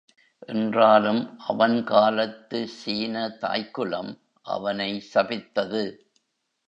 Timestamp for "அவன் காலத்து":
1.39-2.67